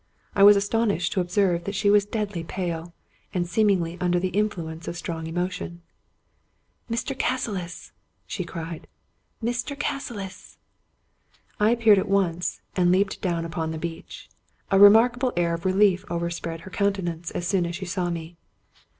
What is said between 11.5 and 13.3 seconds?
I appeared at once, and leaped